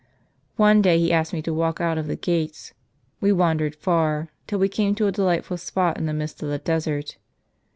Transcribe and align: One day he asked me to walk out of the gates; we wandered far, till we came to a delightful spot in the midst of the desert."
One 0.55 0.81
day 0.81 0.97
he 0.97 1.13
asked 1.13 1.31
me 1.31 1.43
to 1.43 1.53
walk 1.53 1.79
out 1.79 1.99
of 1.99 2.07
the 2.07 2.15
gates; 2.15 2.73
we 3.19 3.31
wandered 3.31 3.75
far, 3.75 4.29
till 4.47 4.57
we 4.57 4.67
came 4.67 4.95
to 4.95 5.05
a 5.05 5.11
delightful 5.11 5.57
spot 5.57 5.99
in 5.99 6.07
the 6.07 6.11
midst 6.13 6.41
of 6.41 6.49
the 6.49 6.57
desert." 6.57 7.17